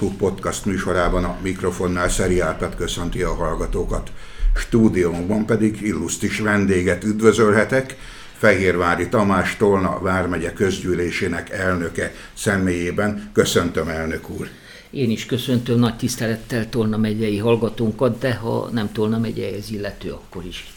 [0.00, 4.12] teol.hu podcast műsorában a mikrofonnál Szeri Árpád köszönti a hallgatókat.
[4.54, 7.96] Stúdiónkban pedig illusztis vendéget üdvözölhetek,
[8.38, 13.30] Fehérvári Tamás Tolna vármegye közgyűlésének elnöke személyében.
[13.32, 14.48] Köszöntöm, elnök úr!
[14.90, 20.44] Én is köszöntöm nagy tisztelettel Tolna megyei hallgatónkat, de ha nem Tolna megyeihez illető, akkor
[20.44, 20.72] is.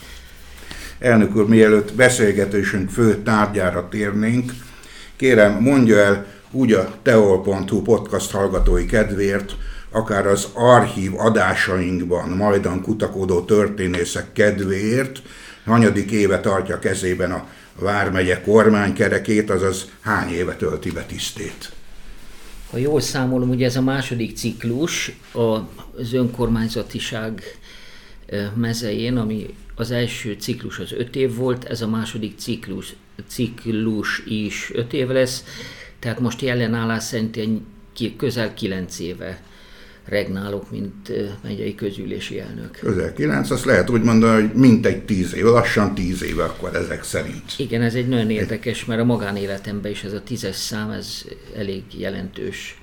[1.00, 4.52] Elnök úr, mielőtt beszélgetésünk fő tárgyára térnénk,
[5.16, 9.56] kérem mondja el úgy a teol.hu podcast hallgatói kedvéért,
[9.92, 15.22] akár az archív adásainkban majdan kutakodó történészek kedvéért,
[15.66, 17.48] hanyadik éve tartja kezében a
[17.80, 21.72] Vármegye kormánykerekét, azaz hány éve tölti be tisztét?
[22.72, 25.12] Ha jól számolom, ugye ez a második ciklus
[25.98, 27.44] az önkormányzatiság
[28.56, 32.94] mezején, ami az első ciklus az öt év volt, ez a második ciklus,
[33.28, 35.44] ciklus is öt év lesz,
[36.04, 37.38] tehát most jelen állás szerint
[38.18, 39.42] közel kilenc éve
[40.06, 41.12] regnálok, mint
[41.44, 42.72] megyei közülési elnök.
[42.72, 47.04] Közel kilenc, azt lehet úgy mondani, hogy mintegy tíz év, lassan tíz éve akkor ezek
[47.04, 47.44] szerint.
[47.58, 51.84] Igen, ez egy nagyon érdekes, mert a magánéletemben is ez a tízes szám, ez elég
[51.98, 52.82] jelentős.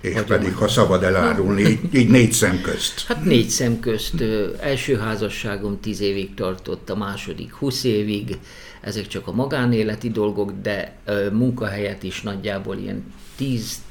[0.00, 0.38] És Hagyomány.
[0.38, 3.04] pedig, ha szabad elárulni, így, így négy szem közt.
[3.06, 4.24] Hát négy szem közt.
[4.60, 8.38] Első házasságom tíz évig tartott, a második húsz évig.
[8.80, 10.96] Ezek csak a magánéleti dolgok, de
[11.32, 13.04] munkahelyet is nagyjából ilyen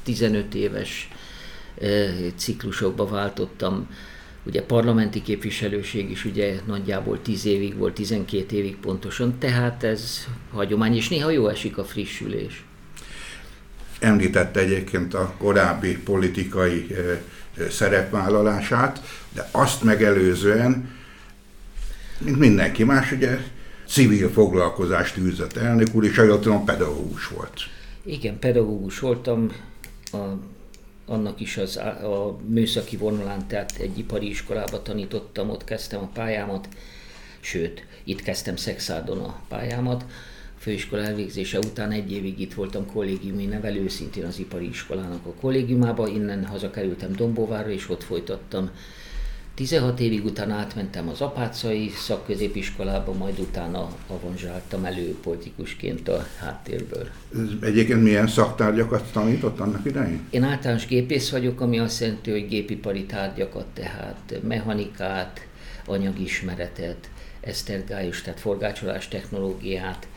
[0.08, 1.10] 10-15 éves
[2.36, 3.88] ciklusokba váltottam.
[4.46, 10.96] Ugye parlamenti képviselőség is ugye nagyjából 10 évig volt, 12 évig pontosan, tehát ez hagyomány,
[10.96, 12.64] és néha jó esik a frissülés.
[14.00, 16.96] Említette egyébként a korábbi politikai
[17.70, 19.02] szerepvállalását,
[19.34, 20.98] de azt megelőzően,
[22.18, 23.38] mint mindenki más, ugye
[23.88, 27.60] civil foglalkozást űzött elnök úr, és a pedagógus volt.
[28.04, 29.52] Igen, pedagógus voltam,
[30.12, 30.18] a
[31.10, 36.68] annak is az, a műszaki vonalán, tehát egy ipari iskolába tanítottam, ott kezdtem a pályámat,
[37.40, 40.06] sőt, itt kezdtem Szexádon a pályámat.
[40.60, 46.08] Főiskola elvégzése után egy évig itt voltam kollégiumi nevelő, szintén az ipari iskolának a kollégiumába,
[46.08, 48.70] innen hazakerültem Dombóvárra, és ott folytattam
[49.60, 57.08] 16 évig utána átmentem az apácai szakközépiskolába, majd utána avonzsáltam elő politikusként a háttérből.
[57.62, 60.22] Egyébként milyen szaktárgyakat tanított annak idején?
[60.30, 65.48] Én általános gépész vagyok, ami azt jelenti, hogy gépipari tárgyakat, tehát mechanikát,
[65.86, 67.10] anyagismeretet,
[67.40, 70.08] esztergályos, tehát forgácsolás technológiát,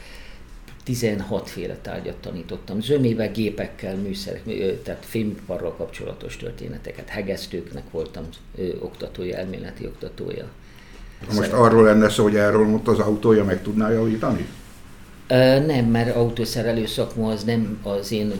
[0.82, 4.42] 16 féle tárgyat tanítottam, zömével, gépekkel, műszerek,
[4.82, 8.24] tehát fémiparral kapcsolatos történeteket, hegesztőknek voltam
[8.58, 10.48] ö, oktatója, elméleti oktatója.
[11.28, 14.46] Ha most arról lenne szó, hogy erről most az autója meg tudná javítani?
[15.66, 18.32] Nem, mert autószerelő szakma az nem az én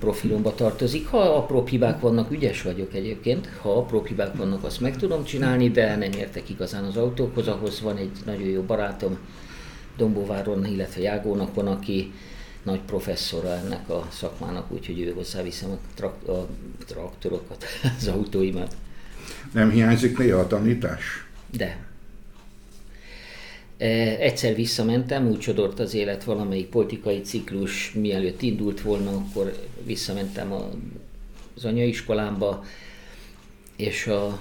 [0.00, 1.06] profilomba tartozik.
[1.06, 3.48] Ha apró hibák vannak, ügyes vagyok egyébként.
[3.62, 7.48] Ha apró hibák vannak, azt meg tudom csinálni, de nem értek igazán az autókhoz.
[7.48, 9.18] Ahhoz van egy nagyon jó barátom,
[9.98, 12.12] Dombóváron, illetve Jágónak van, aki
[12.62, 16.48] nagy professzora ennek a szakmának, úgyhogy ő hozzáviszem a, trak- a
[16.86, 17.64] traktorokat,
[17.98, 18.76] az autóimat.
[19.52, 21.26] Nem hiányzik néha a tanítás?
[21.50, 21.86] De.
[24.18, 30.52] Egyszer visszamentem, úgy csodort az élet valamelyik politikai ciklus, mielőtt indult volna, akkor visszamentem
[31.56, 32.64] az anyaiskolámba,
[33.76, 34.38] és a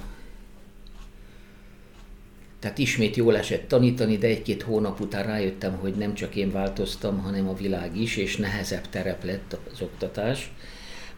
[2.68, 7.20] tehát ismét jól esett tanítani, de egy-két hónap után rájöttem, hogy nem csak én változtam,
[7.20, 10.52] hanem a világ is, és nehezebb terep lett az oktatás.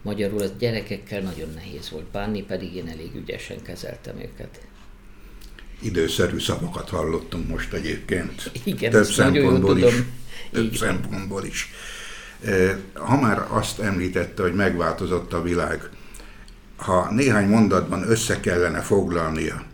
[0.02, 4.60] Magyarul a gyerekekkel nagyon nehéz volt bánni, pedig én elég ügyesen kezeltem őket.
[5.82, 8.50] Időszerű szavakat hallottunk most egyébként.
[8.64, 9.94] Igen, Több szempontból is.
[10.50, 11.70] Több szempontból is.
[12.94, 15.90] Ha már azt említette, hogy megváltozott a világ,
[16.76, 19.68] ha néhány mondatban össze kellene foglalnia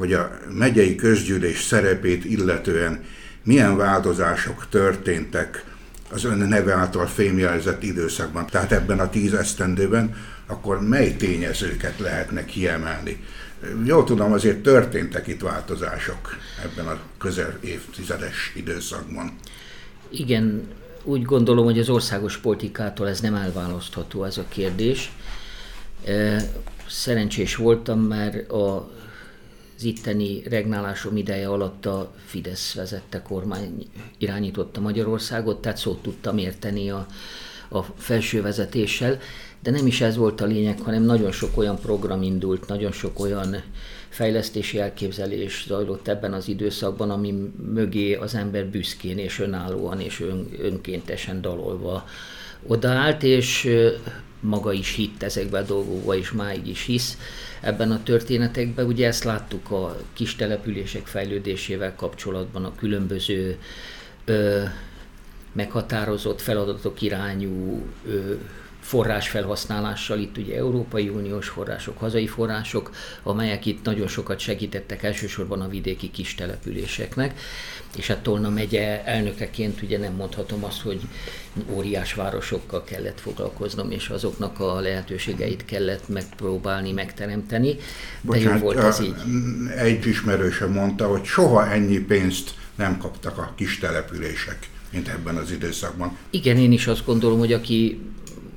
[0.00, 3.04] hogy a megyei közgyűlés szerepét illetően
[3.42, 5.64] milyen változások történtek
[6.12, 10.14] az ön neve által fémjelzett időszakban, tehát ebben a tíz esztendőben,
[10.46, 13.24] akkor mely tényezőket lehetne kiemelni?
[13.84, 19.32] Jól tudom, azért történtek itt változások ebben a közel évtizedes időszakban.
[20.10, 20.68] Igen,
[21.04, 25.12] úgy gondolom, hogy az országos politikától ez nem elválasztható ez a kérdés.
[26.88, 28.98] Szerencsés voltam, mert a
[29.80, 33.86] az itteni regnálásom ideje alatt a Fidesz vezette kormány
[34.18, 37.06] irányította Magyarországot, tehát szót tudtam érteni a,
[37.68, 39.18] a felső vezetéssel,
[39.62, 43.20] de nem is ez volt a lényeg, hanem nagyon sok olyan program indult, nagyon sok
[43.20, 43.62] olyan
[44.08, 47.34] fejlesztési elképzelés zajlott ebben az időszakban, ami
[47.72, 52.08] mögé az ember büszkén és önállóan és ön, önkéntesen dalolva
[52.66, 53.68] odaállt, és
[54.40, 57.18] maga is hitt ezekben a dolgokban, és máig is hisz
[57.60, 58.86] ebben a történetekben.
[58.86, 63.58] Ugye ezt láttuk a kis települések fejlődésével kapcsolatban, a különböző
[64.24, 64.62] ö,
[65.52, 68.34] meghatározott feladatok irányú ö,
[68.90, 72.90] forrásfelhasználással, itt ugye Európai Uniós források, hazai források,
[73.22, 77.40] amelyek itt nagyon sokat segítettek elsősorban a vidéki kis településeknek,
[77.96, 81.00] és hát Tolna megye elnökeként ugye nem mondhatom azt, hogy
[81.70, 87.80] óriás városokkal kellett foglalkoznom, és azoknak a lehetőségeit kellett megpróbálni, megteremteni, de
[88.20, 89.14] Bocsánat, jó volt ez így.
[89.76, 95.50] Egy ismerőse mondta, hogy soha ennyi pénzt nem kaptak a kis települések, mint ebben az
[95.50, 96.16] időszakban.
[96.30, 98.00] Igen, én is azt gondolom, hogy aki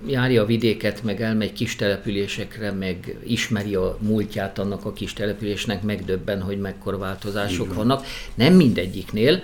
[0.08, 5.82] járja a vidéket, meg elmegy kis településekre, meg ismeri a múltját annak a kis településnek,
[5.82, 7.78] megdöbben, hogy mekkora változások Igen.
[7.78, 8.06] vannak.
[8.36, 9.42] Nem mindegyiknél,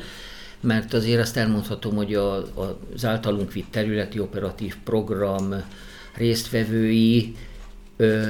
[0.59, 5.63] mert azért azt elmondhatom, hogy a, a, az általunk vitt területi operatív program
[6.15, 7.35] résztvevői
[7.97, 8.29] ö,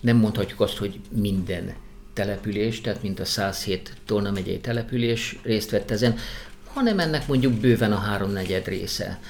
[0.00, 1.74] nem mondhatjuk azt, hogy minden
[2.12, 6.16] település, tehát mint a 107 Tolna megyei település részt vett ezen,
[6.64, 9.20] hanem ennek mondjuk bőven a háromnegyed része.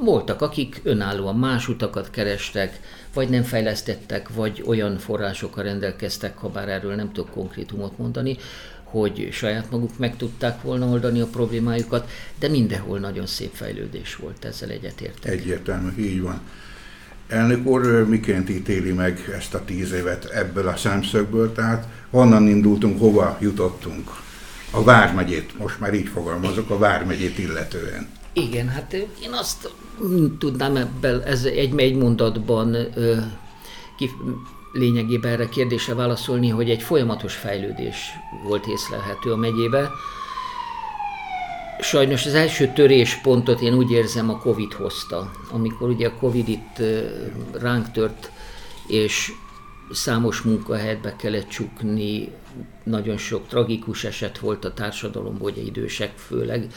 [0.00, 2.80] Voltak, akik önállóan más utakat kerestek,
[3.14, 8.36] vagy nem fejlesztettek, vagy olyan forrásokkal rendelkeztek, ha bár erről nem tudok konkrétumot mondani,
[8.82, 14.44] hogy saját maguk meg tudták volna oldani a problémájukat, de mindenhol nagyon szép fejlődés volt,
[14.44, 15.32] ezzel egyetértek.
[15.32, 16.40] Egyértelmű, így van.
[17.28, 22.98] Elnök úr, miként ítéli meg ezt a tíz évet ebből a szemszögből, tehát honnan indultunk,
[22.98, 24.10] hova jutottunk?
[24.70, 28.08] A Vármegyét, most már így fogalmazok, a Vármegyét illetően.
[28.32, 29.70] Igen, hát én azt
[30.38, 33.16] tudnám ebből ez egy, egy mondatban ö,
[33.96, 34.10] ki,
[34.72, 38.10] lényegében erre kérdésre válaszolni, hogy egy folyamatos fejlődés
[38.44, 39.90] volt észlelhető a megyébe.
[41.80, 46.82] Sajnos az első töréspontot én úgy érzem a Covid hozta, amikor ugye a Covid itt
[47.52, 48.30] ránk tört,
[48.86, 49.32] és
[49.90, 52.30] számos munkahelyet be kellett csukni,
[52.82, 56.72] nagyon sok tragikus eset volt a társadalomban, ugye idősek főleg,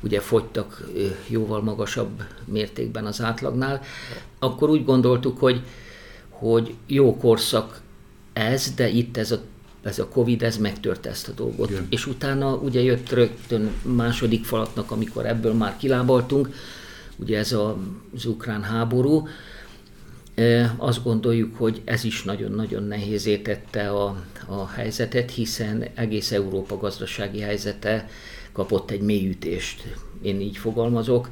[0.00, 0.88] ugye fogytak
[1.26, 3.82] jóval magasabb mértékben az átlagnál,
[4.38, 5.62] akkor úgy gondoltuk, hogy,
[6.28, 7.80] hogy jó korszak
[8.32, 9.40] ez, de itt ez a
[9.82, 11.70] ez a Covid, ez megtörte ezt a dolgot.
[11.70, 11.86] Igen.
[11.90, 16.48] És utána ugye jött rögtön második falatnak, amikor ebből már kilábaltunk,
[17.16, 17.76] ugye ez a,
[18.14, 19.28] az ukrán háború,
[20.76, 27.40] azt gondoljuk, hogy ez is nagyon-nagyon nehézé tette a, a helyzetet, hiszen egész Európa gazdasági
[27.40, 28.08] helyzete
[28.52, 29.82] kapott egy mélyütést,
[30.22, 31.28] én így fogalmazok.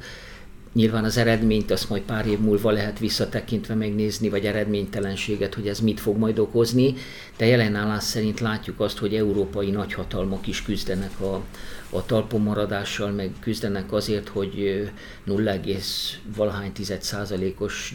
[0.77, 5.79] Nyilván az eredményt azt majd pár év múlva lehet visszatekintve megnézni, vagy eredménytelenséget, hogy ez
[5.79, 6.93] mit fog majd okozni,
[7.37, 11.43] de jelen állás szerint látjuk azt, hogy európai nagyhatalmak is küzdenek a,
[11.89, 14.89] a talpon maradással, meg küzdenek azért, hogy
[15.23, 15.53] 0,
[16.35, 16.71] valahány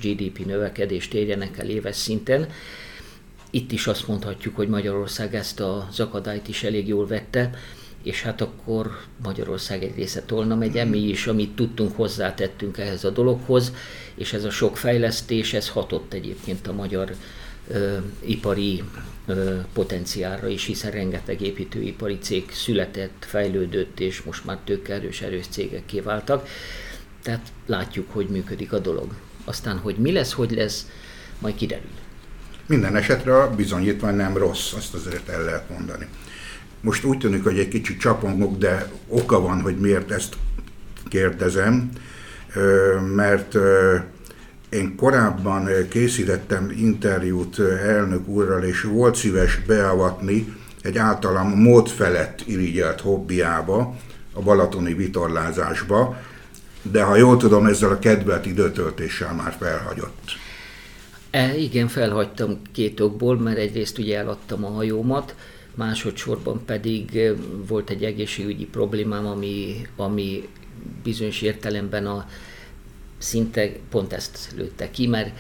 [0.01, 2.49] GDP növekedést érjenek el éves szinten.
[3.51, 7.51] Itt is azt mondhatjuk, hogy Magyarország ezt az akadályt is elég jól vette,
[8.03, 13.11] és hát akkor Magyarország egy része Tolna megye, mi is, amit tudtunk, hozzátettünk ehhez a
[13.11, 13.73] dologhoz,
[14.15, 17.15] és ez a sok fejlesztés, ez hatott egyébként a magyar
[17.69, 18.83] ö, ipari
[19.27, 25.87] ö, potenciálra is, hiszen rengeteg építőipari cég született, fejlődött, és most már tőkerős erős cégek
[25.87, 26.49] kiváltak.
[27.23, 29.15] Tehát látjuk, hogy működik a dolog.
[29.45, 30.87] Aztán, hogy mi lesz, hogy lesz,
[31.39, 31.91] majd kiderül.
[32.67, 36.09] Minden esetre a bizonyítvány nem rossz, azt azért el lehet mondani.
[36.83, 40.37] Most úgy tűnik, hogy egy kicsit csapongok, de oka van, hogy miért ezt
[41.09, 41.91] kérdezem,
[43.15, 43.57] mert
[44.69, 53.01] én korábban készítettem interjút elnök úrral, és volt szíves beavatni egy általam mód felett irigyelt
[53.01, 53.97] hobbiába,
[54.33, 56.17] a balatoni vitorlázásba,
[56.83, 60.21] de ha jól tudom, ezzel a kedvelt időtöltéssel már felhagyott.
[61.31, 65.35] E, igen, felhagytam két okból, mert egyrészt ugye eladtam a hajómat,
[65.75, 67.33] másodszorban pedig
[67.67, 70.49] volt egy egészségügyi problémám, ami, ami
[71.03, 72.27] bizonyos értelemben a
[73.19, 75.39] szinte pont ezt lőtte ki, mert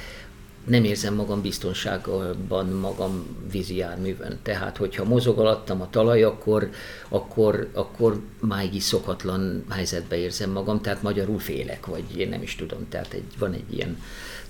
[0.66, 4.38] nem érzem magam biztonságban magam vízi járművön.
[4.42, 6.70] Tehát, hogyha mozog alattam a talaj, akkor,
[7.08, 12.54] akkor, akkor máig is szokatlan helyzetbe érzem magam, tehát magyarul félek, vagy én nem is
[12.54, 13.98] tudom, tehát egy, van egy ilyen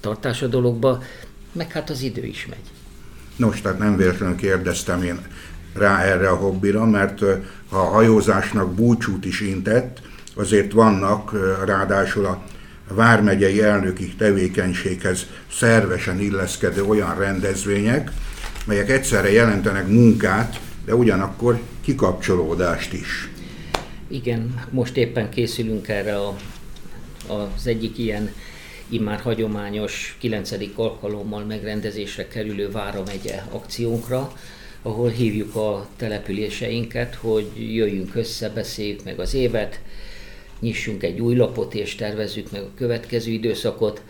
[0.00, 1.02] tartás a dologba,
[1.52, 2.70] meg hát az idő is megy.
[3.36, 5.26] Nos, tehát nem véletlenül kérdeztem én
[5.74, 7.20] rá erre a hobbira, mert
[7.68, 10.00] ha a hajózásnak búcsút is intett,
[10.34, 11.32] azért vannak
[11.64, 12.42] ráadásul a
[12.88, 18.10] vármegyei elnöki tevékenységhez szervesen illeszkedő olyan rendezvények,
[18.66, 23.30] melyek egyszerre jelentenek munkát, de ugyanakkor kikapcsolódást is.
[24.08, 26.36] Igen, most éppen készülünk erre a,
[27.26, 28.30] az egyik ilyen
[28.88, 30.52] immár hagyományos 9.
[30.74, 33.02] alkalommal megrendezésre kerülő Vára
[33.50, 34.32] akciónkra,
[34.82, 39.80] ahol hívjuk a településeinket, hogy jöjjünk össze, beszéljük meg az évet,
[40.60, 44.02] nyissunk egy új lapot és tervezzük meg a következő időszakot.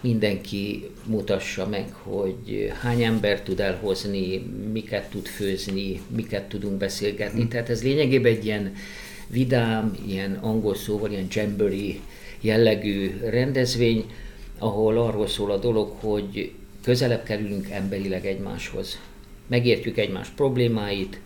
[0.00, 4.38] Mindenki mutassa meg, hogy hány ember tud elhozni,
[4.72, 7.48] miket tud főzni, miket tudunk beszélgetni.
[7.48, 8.74] Tehát ez lényegében egy ilyen
[9.26, 11.94] vidám, ilyen angol szóval, ilyen jamboree
[12.40, 14.04] jellegű rendezvény,
[14.58, 18.98] ahol arról szól a dolog, hogy közelebb kerülünk emberileg egymáshoz.
[19.50, 21.20] Megértjük egymás problémáit,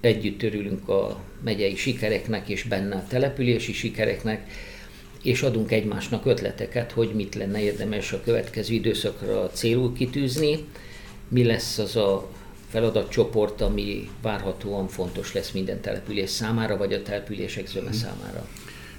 [0.00, 4.50] együtt örülünk a megyei sikereknek és benne a települési sikereknek,
[5.22, 10.64] és adunk egymásnak ötleteket, hogy mit lenne érdemes a következő időszakra célul kitűzni,
[11.28, 12.28] mi lesz az a
[12.70, 18.48] feladatcsoport, ami várhatóan fontos lesz minden település számára, vagy a települések zöme számára.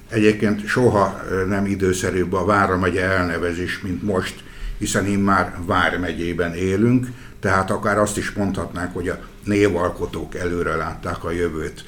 [0.10, 4.44] Egyébként soha nem időszerűbb a Vármegye elnevezés, mint most,
[4.80, 7.08] hiszen immár Vármegyében élünk,
[7.40, 11.84] tehát akár azt is mondhatnánk, hogy a névalkotók előre látták a jövőt.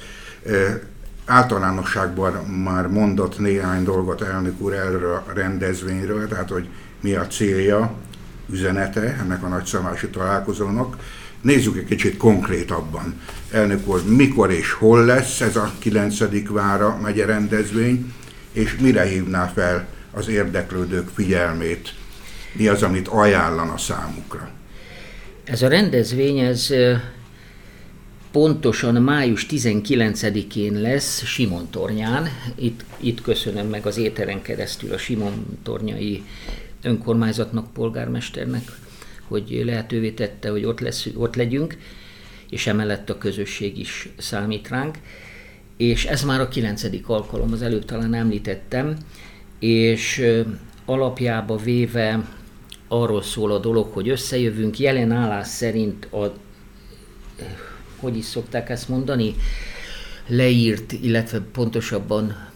[1.24, 6.68] Általánosságban már mondott néhány dolgot elnök úr erről a rendezvényről, tehát hogy
[7.00, 7.94] mi a célja,
[8.50, 10.96] üzenete ennek a nagyszamási találkozónak.
[11.40, 13.20] Nézzük egy kicsit konkrétabban.
[13.50, 16.48] Elnök úr, mikor és hol lesz ez a 9.
[16.48, 18.12] Vára megye rendezvény,
[18.52, 21.94] és mire hívná fel az érdeklődők figyelmét?
[22.52, 24.50] Mi az, amit ajánlana számukra?
[25.44, 26.74] Ez a rendezvény, ez
[28.32, 32.28] pontosan május 19-én lesz Simon tornyán.
[32.54, 36.24] Itt, itt köszönöm meg az éteren keresztül a Simon tornyai
[36.82, 38.62] önkormányzatnak, polgármesternek,
[39.28, 41.76] hogy lehetővé tette, hogy ott, lesz, ott legyünk,
[42.50, 44.98] és emellett a közösség is számít ránk.
[45.76, 48.96] És ez már a kilencedik alkalom, az előbb talán említettem,
[49.58, 50.22] és
[50.84, 52.24] alapjába véve
[52.92, 56.32] arról szól a dolog, hogy összejövünk, jelen állás szerint a,
[57.96, 59.34] hogy is szokták ezt mondani,
[60.26, 62.51] leírt, illetve pontosabban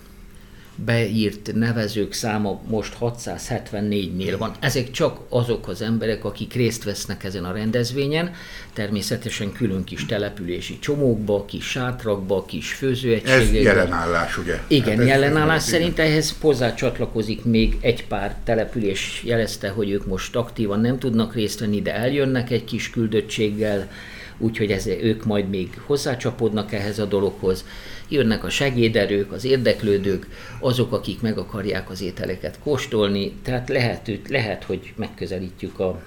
[0.85, 4.55] beírt nevezők száma most 674-nél van.
[4.61, 8.35] Ezek csak azok az emberek, akik részt vesznek ezen a rendezvényen,
[8.73, 13.59] természetesen külön kis települési csomókba, kis sátrakba, kis főzőegységekbe.
[13.59, 14.61] Ez jelenállás, ugye?
[14.67, 20.37] Igen, hát jelenállás szerint ehhez hozzá csatlakozik még egy pár település jelezte, hogy ők most
[20.37, 23.89] aktívan nem tudnak részt venni, de eljönnek egy kis küldöttséggel,
[24.39, 27.65] úgyhogy ez, ők majd még hozzácsapódnak ehhez a dologhoz
[28.09, 30.27] jönnek a segéderők, az érdeklődők,
[30.61, 36.03] azok, akik meg akarják az ételeket kóstolni, tehát lehet, lehet hogy megközelítjük a,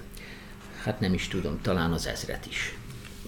[0.84, 2.74] hát nem is tudom, talán az ezret is.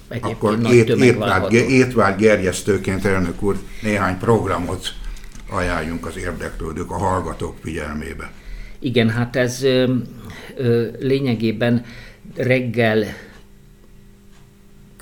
[0.09, 4.89] Egyébként Akkor ét, étvágy, étvágy gerjesztőként, elnök úr, néhány programot
[5.51, 8.33] ajánljunk az érdeklődők, a hallgatók figyelmébe.
[8.79, 9.95] Igen, hát ez ö,
[10.57, 11.85] ö, lényegében
[12.37, 13.05] reggel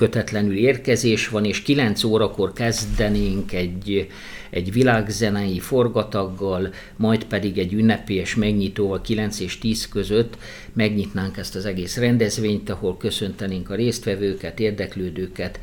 [0.01, 4.09] kötetlenül érkezés van, és 9 órakor kezdenénk egy,
[4.51, 10.39] egy világzenei forgataggal, majd pedig egy ünnepélyes megnyitóval 9 és 10 között
[10.73, 15.59] megnyitnánk ezt az egész rendezvényt, ahol köszöntenénk a résztvevőket, érdeklődőket.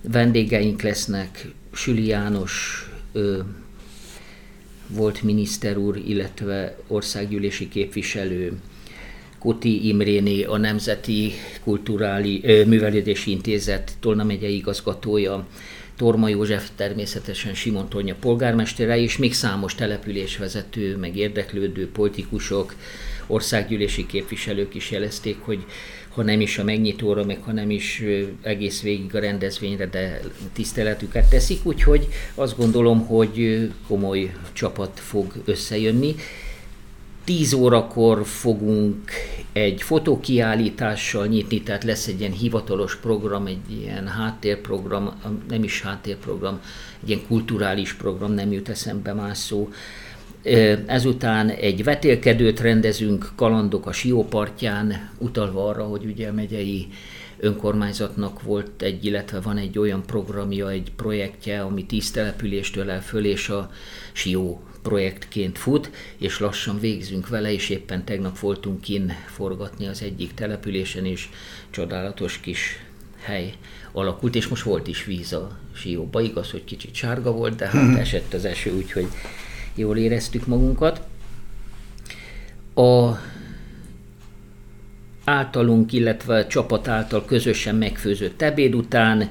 [0.00, 3.38] Vendégeink lesznek Süli János, ö,
[4.86, 8.52] volt miniszter úr, illetve országgyűlési képviselő,
[9.40, 11.32] Kuti Imréni, a Nemzeti
[11.64, 15.46] Kulturáli Művelődési Intézet Tolna megyei igazgatója,
[15.96, 22.74] Torma József természetesen Simon Tonya polgármestere, és még számos településvezető, meg érdeklődő politikusok,
[23.26, 25.64] országgyűlési képviselők is jelezték, hogy
[26.08, 28.02] ha nem is a megnyitóra, meg ha nem is
[28.42, 30.20] egész végig a rendezvényre, de
[30.52, 36.14] tiszteletüket teszik, úgyhogy azt gondolom, hogy komoly csapat fog összejönni.
[37.30, 39.10] 10 órakor fogunk
[39.52, 45.10] egy fotókiállítással nyitni, tehát lesz egy ilyen hivatalos program, egy ilyen háttérprogram,
[45.48, 46.60] nem is háttérprogram,
[47.02, 49.68] egy ilyen kulturális program, nem jut eszembe más szó.
[50.86, 56.88] Ezután egy vetélkedőt rendezünk, kalandok a Siópartján, utalva arra, hogy ugye a megyei
[57.38, 63.24] önkormányzatnak volt egy, illetve van egy olyan programja, egy projektje, ami tíz településtől el föl,
[63.24, 63.70] és a
[64.12, 70.34] Sió projektként fut, és lassan végzünk vele, és éppen tegnap voltunk kin forgatni az egyik
[70.34, 71.28] településen, és
[71.70, 72.84] csodálatos kis
[73.20, 73.54] hely
[73.92, 77.98] alakult, és most volt is víz a sióba, igaz, hogy kicsit sárga volt, de hát
[77.98, 79.08] esett az eső, úgyhogy
[79.74, 81.00] jól éreztük magunkat.
[82.74, 83.10] A
[85.24, 89.28] általunk, illetve a csapat által közösen megfőzött ebéd után,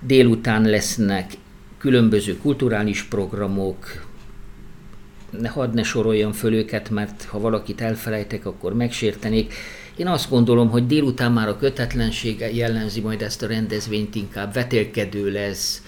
[0.00, 1.32] délután lesznek
[1.78, 4.05] különböző kulturális programok,
[5.30, 9.54] ne hadd ne soroljam föl őket, mert ha valakit elfelejtek, akkor megsértenék.
[9.96, 15.30] Én azt gondolom, hogy délután már a kötetlenség jellemzi majd ezt a rendezvényt, inkább vetélkedő
[15.30, 15.82] lesz,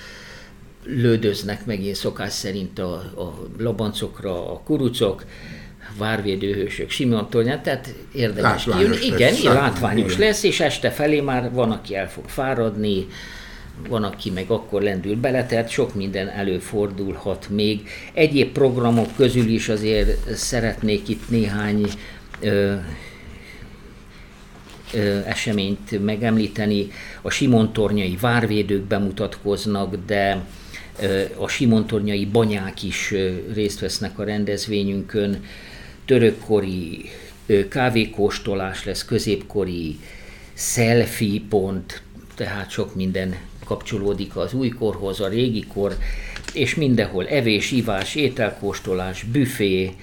[0.85, 5.25] lődöznek megint szokás szerint a, a labancokra a kurucok,
[5.97, 9.07] várvédőhősök, Simon Tornyát, tehát érdemes kijönni.
[9.07, 13.07] Igen, lesz, látványos lesz, és este felé már van, aki el fog fáradni,
[13.89, 17.89] van, aki meg akkor lendül bele, tehát sok minden előfordulhat még.
[18.13, 21.91] Egyéb programok közül is azért szeretnék itt néhány
[22.41, 22.75] ö,
[24.93, 26.89] ö, eseményt megemlíteni.
[27.23, 30.45] A Simontornyai várvédők bemutatkoznak, de
[31.01, 35.45] ö, a Simontornyai banyák is ö, részt vesznek a rendezvényünkön.
[36.05, 37.11] Törökkori
[37.47, 39.99] ö, kávékóstolás lesz, középkori
[40.55, 42.03] selfie pont,
[42.35, 43.37] tehát sok minden
[43.69, 45.97] kapcsolódik az újkorhoz, a régi kor,
[46.53, 49.95] és mindenhol evés, ivás, ételkóstolás, büfé,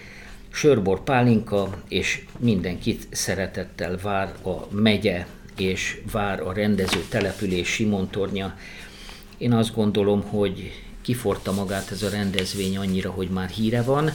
[0.51, 5.25] sörbor, pálinka, és mindenkit szeretettel vár a megye,
[5.57, 8.57] és vár a rendező település Simontornya.
[9.37, 14.11] Én azt gondolom, hogy kiforta magát ez a rendezvény annyira, hogy már híre van,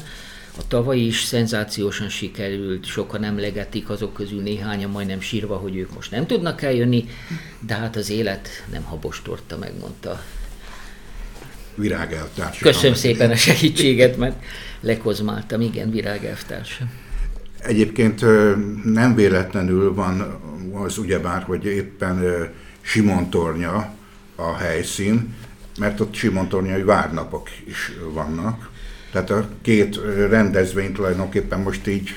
[0.59, 6.11] a tavaly is szenzációsan sikerült, sokan emlegetik, azok közül néhányan majdnem sírva, hogy ők most
[6.11, 7.05] nem tudnak eljönni,
[7.67, 10.23] de hát az élet nem habostorta, megmondta.
[11.75, 12.59] Virágelvtárs.
[12.59, 14.43] Köszönöm szépen a segítséget, mert
[14.81, 16.81] lekozmáltam, igen, virágelvtárs.
[17.59, 18.21] Egyébként
[18.85, 20.41] nem véletlenül van
[20.73, 22.49] az ugyebár, hogy éppen
[22.81, 23.95] Simontornya
[24.37, 25.35] a helyszín,
[25.79, 28.70] mert ott Simontornyai várnapok is vannak,
[29.13, 32.15] tehát a két rendezvény tulajdonképpen most így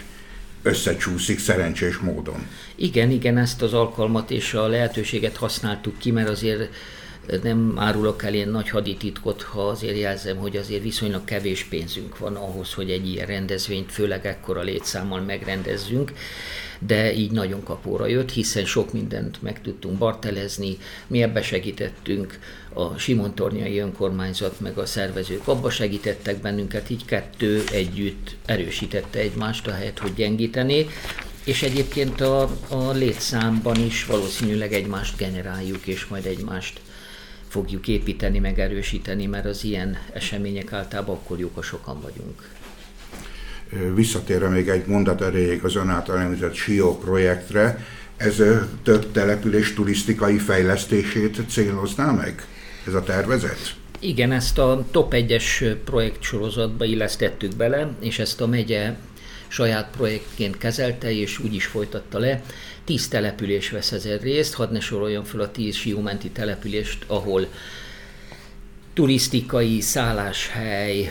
[0.62, 2.48] összecsúszik szerencsés módon.
[2.76, 6.74] Igen, igen, ezt az alkalmat és a lehetőséget használtuk ki, mert azért
[7.44, 12.36] nem árulok el ilyen nagy hadititkot, ha azért jelzem, hogy azért viszonylag kevés pénzünk van
[12.36, 16.12] ahhoz, hogy egy ilyen rendezvényt, főleg ekkora létszámmal megrendezzünk
[16.86, 22.40] de így nagyon kapóra jött, hiszen sok mindent meg tudtunk bartelezni, mi ebbe segítettünk,
[22.74, 30.00] a Simontornyai önkormányzat meg a szervezők abba segítettek bennünket, így kettő együtt erősítette egymást, ahelyett,
[30.00, 30.88] hogy gyengíteni,
[31.44, 36.80] és egyébként a, a létszámban is valószínűleg egymást generáljuk, és majd egymást
[37.54, 42.50] fogjuk építeni, meg erősíteni, mert az ilyen események általában akkor jók, ha sokan vagyunk.
[43.96, 47.86] Visszatérve még egy mondat erejéig az ön által említett SIO projektre,
[48.18, 48.42] ez
[48.84, 52.46] több település turisztikai fejlesztését célozná meg?
[52.88, 53.76] Ez a tervezet?
[54.00, 58.96] Igen, ezt a top 1-es projektsorozatba illesztettük bele, és ezt a megye
[59.54, 62.42] saját projektként kezelte, és úgy is folytatta le.
[62.84, 67.48] Tíz település vesz ezen részt, hadd ne soroljam fel a tíz siómenti települést, ahol
[68.94, 71.10] turisztikai szálláshely,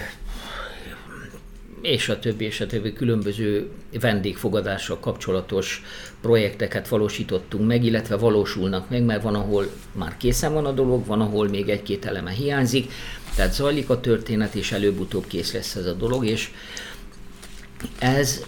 [1.82, 5.82] és a többi, és a többi különböző vendégfogadással kapcsolatos
[6.20, 11.20] projekteket valósítottunk meg, illetve valósulnak meg, mert van, ahol már készen van a dolog, van,
[11.20, 12.92] ahol még egy-két eleme hiányzik,
[13.34, 16.50] tehát zajlik a történet, és előbb-utóbb kész lesz ez a dolog, és
[17.98, 18.44] ez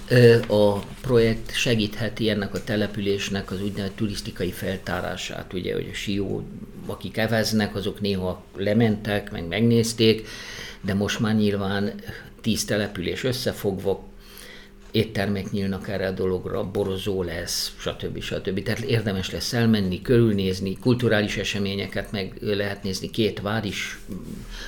[0.49, 6.43] a projekt segítheti ennek a településnek az úgynevezett turisztikai feltárását, ugye, hogy a Sió,
[6.87, 10.29] akik eveznek, azok néha lementek, meg megnézték,
[10.81, 11.93] de most már nyilván
[12.41, 14.05] tíz település összefogva,
[14.91, 18.21] éttermek nyílnak erre a dologra, borozó lesz, stb.
[18.21, 18.63] stb.
[18.63, 23.99] Tehát érdemes lesz elmenni, körülnézni, kulturális eseményeket meg lehet nézni, két vár is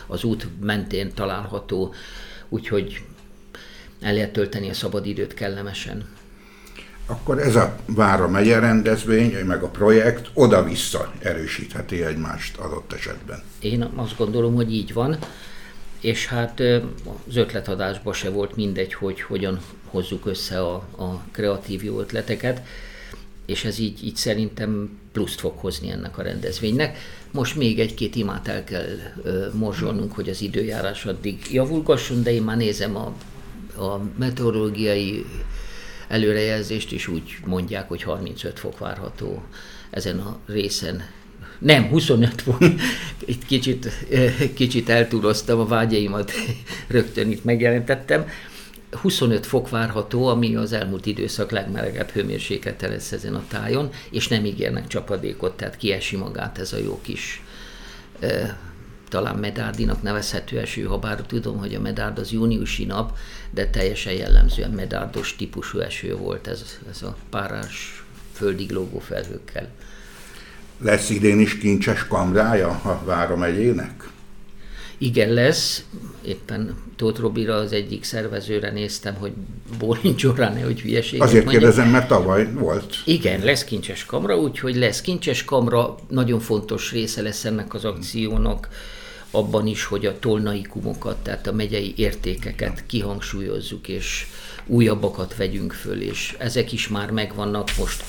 [0.06, 1.94] az út mentén található,
[2.48, 3.02] úgyhogy
[4.06, 6.08] el lehet tölteni a szabadidőt kellemesen.
[7.06, 13.42] Akkor ez a Vára megye rendezvény, meg a projekt oda-vissza erősítheti egymást adott esetben.
[13.60, 15.18] Én azt gondolom, hogy így van
[16.00, 16.60] és hát
[17.28, 22.62] az ötletadásban se volt mindegy, hogy hogyan hozzuk össze a, a kreatív jó ötleteket,
[23.46, 26.98] és ez így, így szerintem pluszt fog hozni ennek a rendezvénynek.
[27.30, 28.86] Most még egy-két imát el kell
[29.52, 33.14] morzsolnunk, hogy az időjárás addig javulgasson, de én már nézem a,
[33.76, 35.24] a meteorológiai
[36.08, 39.42] előrejelzést, és úgy mondják, hogy 35 fok várható
[39.90, 41.02] ezen a részen
[41.58, 42.80] nem, 25 volt.
[43.24, 44.06] Itt kicsit,
[44.54, 46.32] kicsit eltúloztam a vágyaimat,
[46.88, 48.28] rögtön itt megjelentettem.
[48.90, 54.44] 25 fok várható, ami az elmúlt időszak legmelegebb hőmérséklete lesz ezen a tájon, és nem
[54.44, 57.42] ígérnek csapadékot, tehát kiesi magát ez a jó kis
[59.08, 63.16] talán medárdinak nevezhető eső, ha bár tudom, hogy a medárd az júniusi nap,
[63.50, 69.68] de teljesen jellemzően medárdos típusú eső volt ez, ez a párás földig lógó felhőkkel.
[70.78, 74.08] Lesz idén is kincses kamrája a Vára megyének?
[74.98, 75.84] Igen, lesz.
[76.22, 79.32] Éppen Tóth Robira az egyik szervezőre néztem, hogy
[79.78, 81.62] bólincson rá, ne, hogy hülyeséget Azért mondjak.
[81.62, 82.94] kérdezem, mert tavaly volt.
[83.04, 88.68] Igen, lesz kincses kamra, úgyhogy lesz kincses kamra, nagyon fontos része lesz ennek az akciónak,
[89.30, 94.26] abban is, hogy a tolnaikumokat, tehát a megyei értékeket kihangsúlyozzuk, és
[94.66, 98.04] újabbakat vegyünk föl, és ezek is már megvannak most.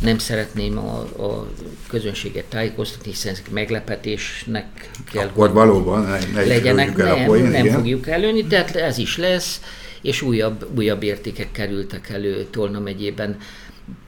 [0.00, 1.48] Nem szeretném a, a
[1.88, 6.98] közönséget tájékoztatni, hiszen ezek meglepetésnek kell, Akkor valóban ne, ne legyenek.
[6.98, 7.76] el Nem, poén, nem igen.
[7.76, 9.60] fogjuk előni, tehát ez is lesz,
[10.02, 13.36] és újabb, újabb értékek kerültek elő Tolna megyében,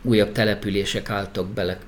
[0.03, 1.79] újabb települések álltak bele,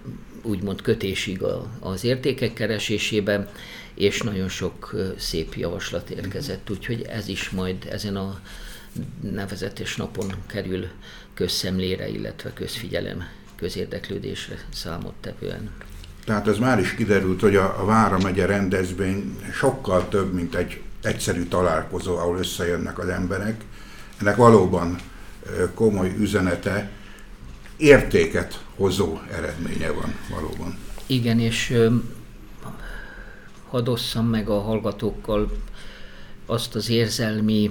[0.48, 3.52] úgymond kötésig a, az értékek keresésébe,
[3.94, 8.40] és nagyon sok szép javaslat érkezett, úgyhogy ez is majd ezen a
[9.20, 10.86] nevezetes napon kerül
[11.34, 15.70] közszemlére, illetve közfigyelem, közérdeklődésre számottevően.
[16.24, 20.80] Tehát ez már is kiderült, hogy a, a Vára megye rendezvény sokkal több, mint egy
[21.02, 23.64] egyszerű találkozó, ahol összejönnek az emberek.
[24.20, 24.98] Ennek valóban
[25.74, 26.90] komoly üzenete,
[27.78, 30.78] értéket hozó eredménye van valóban.
[31.06, 31.74] Igen, és
[33.68, 35.50] hadd osszam meg a hallgatókkal
[36.46, 37.70] azt az érzelmi,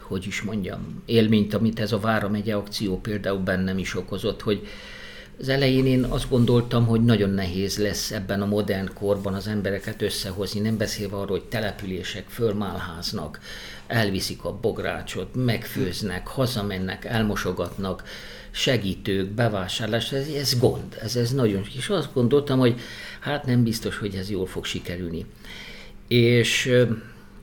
[0.00, 4.66] hogy is mondjam, élményt, amit ez a Vára megye akció például bennem is okozott, hogy
[5.40, 10.02] az elején én azt gondoltam, hogy nagyon nehéz lesz ebben a modern korban az embereket
[10.02, 13.40] összehozni, nem beszélve arról, hogy települések fölmálháznak,
[13.86, 18.02] elviszik a bográcsot, megfőznek, hazamennek, elmosogatnak,
[18.50, 22.80] segítők, bevásárlás, ez, ez gond, ez, ez nagyon, és azt gondoltam, hogy
[23.20, 25.26] hát nem biztos, hogy ez jól fog sikerülni.
[26.08, 26.72] És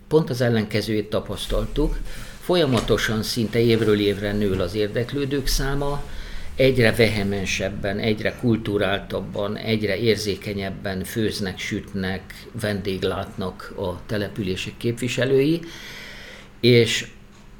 [0.07, 1.97] pont az ellenkezőjét tapasztaltuk,
[2.39, 6.03] folyamatosan szinte évről évre nő az érdeklődők száma,
[6.55, 15.59] egyre vehemensebben, egyre kulturáltabban, egyre érzékenyebben főznek, sütnek, vendéglátnak a települések képviselői,
[16.59, 17.07] és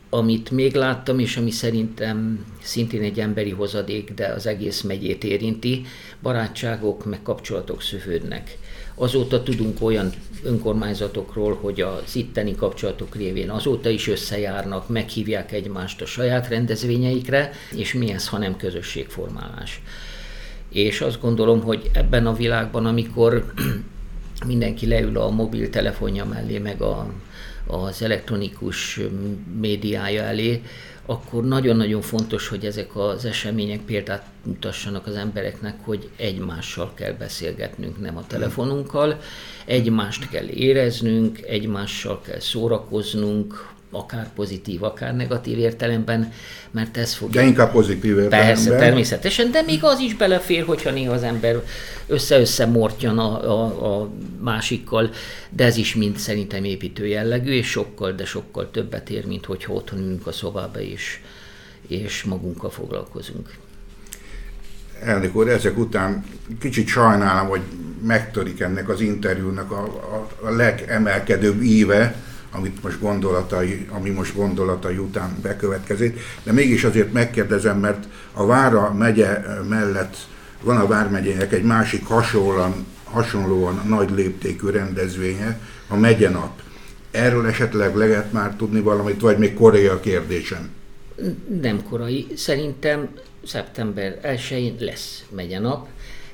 [0.10, 5.86] amit még láttam, és ami szerintem szintén egy emberi hozadék, de az egész megyét érinti,
[6.22, 8.58] barátságok meg kapcsolatok szövődnek.
[8.96, 16.06] Azóta tudunk olyan önkormányzatokról, hogy az itteni kapcsolatok révén azóta is összejárnak, meghívják egymást a
[16.06, 19.82] saját rendezvényeikre, és mi ez, ha nem közösségformálás.
[20.70, 23.54] És azt gondolom, hogy ebben a világban, amikor
[24.48, 27.08] mindenki leül a mobiltelefonja mellé, meg a,
[27.68, 29.00] az elektronikus
[29.60, 30.62] médiája elé,
[31.06, 38.02] akkor nagyon-nagyon fontos, hogy ezek az események példát mutassanak az embereknek, hogy egymással kell beszélgetnünk,
[38.02, 39.20] nem a telefonunkkal,
[39.66, 46.32] egymást kell éreznünk, egymással kell szórakoznunk, akár pozitív, akár negatív értelemben,
[46.72, 47.30] mert ez fog...
[47.30, 48.40] De inkább pozitív értelemben.
[48.40, 51.64] Persze, természetesen, de még az is belefér, hogyha néha az ember
[52.08, 55.10] össze-össze mortyan a, a, a másikkal,
[55.50, 59.74] de ez is mind szerintem építő jellegű, és sokkal, de sokkal többet ér, mint hogyha
[59.74, 61.20] otthon ülünk a szobába és,
[61.88, 63.50] és magunkkal foglalkozunk.
[65.04, 66.26] Elnök úr, ezek után
[66.60, 67.62] kicsit sajnálom, hogy
[68.04, 72.16] megtörik ennek az interjúnak a, a, a legemelkedőbb íve,
[72.58, 78.94] amit most gondolatai, ami most gondolatai után bekövetkezik, de mégis azért megkérdezem, mert a Vára
[78.94, 79.40] megye
[79.70, 80.18] mellett
[80.62, 86.62] van a Vármegyének egy másik hasonlóan, hasonlóan nagy léptékű rendezvénye, a megyenap.
[87.12, 90.70] Erről esetleg lehet már tudni valamit, vagy még korai a kérdésem?
[91.62, 92.28] Nem korai.
[92.36, 93.10] Szerintem
[93.46, 95.88] szeptember 1-én lesz megyenap,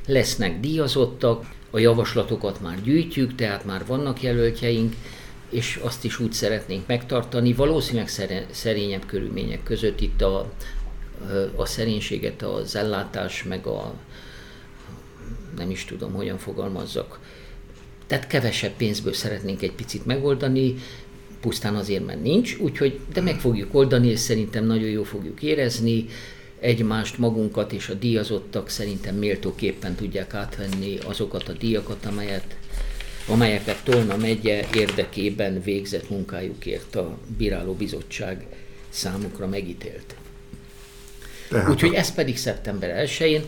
[0.08, 4.94] lesznek díjazottak, a javaslatokat már gyűjtjük, tehát már vannak jelöltjeink,
[5.52, 8.10] és azt is úgy szeretnénk megtartani, valószínűleg
[8.52, 10.52] szerényebb körülmények között itt a,
[11.56, 13.94] a szerénységet, az ellátás, meg a
[15.58, 17.20] nem is tudom, hogyan fogalmazzak.
[18.08, 20.76] Tehát kevesebb pénzből szeretnénk egy picit megoldani,
[21.42, 26.06] pusztán azért, mert nincs, úgyhogy, de meg fogjuk oldani, és szerintem nagyon jó fogjuk érezni,
[26.60, 32.56] egymást, magunkat és a díjazottak szerintem méltóképpen tudják átvenni azokat a díjakat, amelyet
[33.28, 38.46] amelyeket Tolna megye érdekében végzett munkájukért a Bíráló Bizottság
[38.90, 40.16] számukra megítélt.
[41.70, 43.44] Úgyhogy ez pedig szeptember 1-én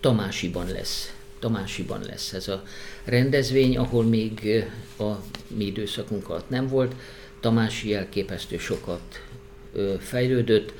[0.00, 1.12] Tamásiban lesz.
[1.38, 2.62] Tamásiban lesz ez a
[3.04, 4.64] rendezvény, ahol még
[4.98, 5.10] a
[5.46, 6.94] mi időszakunk alatt nem volt.
[7.40, 9.22] Tamási elképesztő sokat
[9.98, 10.72] fejlődött.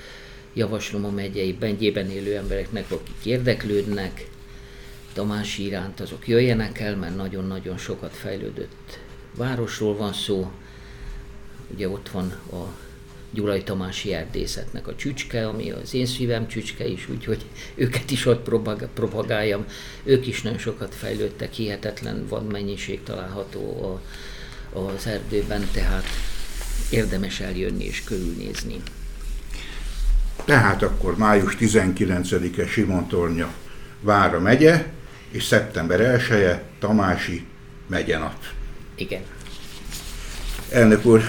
[0.55, 4.27] Javaslom a megyei bengyében élő embereknek, akik érdeklődnek,
[5.13, 8.99] Tamási iránt, azok jöjjenek el, mert nagyon-nagyon sokat fejlődött
[9.37, 10.51] városról van szó.
[11.75, 12.75] Ugye ott van a
[13.31, 17.45] Gyulai Tamási erdészetnek a csücske, ami az én szívem csücske is, úgyhogy
[17.75, 18.49] őket is ott
[18.95, 19.65] propagáljam.
[20.05, 24.01] Ők is nagyon sokat fejlődtek, hihetetlen van mennyiség található
[24.73, 26.05] a, az erdőben, tehát
[26.91, 28.83] érdemes eljönni és körülnézni.
[30.45, 33.53] Tehát akkor május 19-e Simontornya
[34.01, 34.87] Vára megye,
[35.33, 37.47] és szeptember 1 -e Tamási
[37.87, 38.35] megyenap.
[38.95, 39.21] Igen.
[40.71, 41.23] Elnök úr,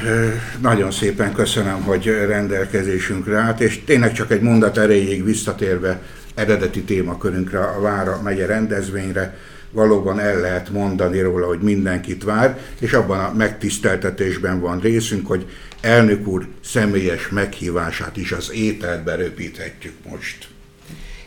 [0.62, 6.02] nagyon szépen köszönöm, hogy rendelkezésünkre állt, és tényleg csak egy mondat erejéig visszatérve
[6.36, 9.38] eredeti témakörünkre, a Vára megye rendezvényre,
[9.72, 15.46] valóban el lehet mondani róla, hogy mindenkit vár, és abban a megtiszteltetésben van részünk, hogy
[15.82, 20.48] elnök úr személyes meghívását is az ételbe röpíthetjük most.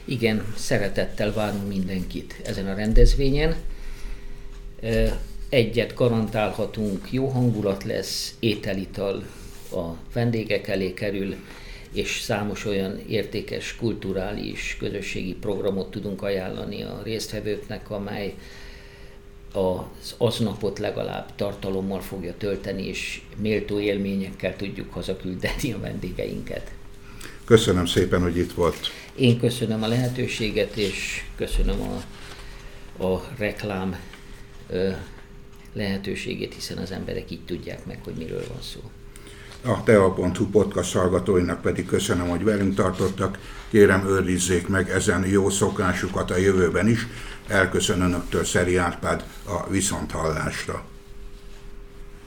[0.09, 3.55] Igen, szeretettel várunk mindenkit ezen a rendezvényen.
[5.49, 9.25] Egyet garantálhatunk, jó hangulat lesz, ételital
[9.73, 11.35] a vendégek elé kerül,
[11.93, 18.35] és számos olyan értékes kulturális közösségi programot tudunk ajánlani a résztvevőknek, amely
[19.53, 26.71] az aznapot legalább tartalommal fogja tölteni, és méltó élményekkel tudjuk hazaküldeni a vendégeinket.
[27.45, 28.77] Köszönöm szépen, hogy itt volt.
[29.17, 32.03] Én köszönöm a lehetőséget, és köszönöm a,
[33.05, 33.97] a reklám
[34.69, 34.91] ö,
[35.73, 38.81] lehetőségét, hiszen az emberek így tudják meg, hogy miről van szó.
[39.71, 43.39] A tea.hu podcast hallgatóinak pedig köszönöm, hogy velünk tartottak.
[43.71, 47.07] Kérem őrizzék meg ezen jó szokásukat a jövőben is.
[47.47, 50.85] Elköszön Önöktől Szeri Árpád a Viszonthallásra.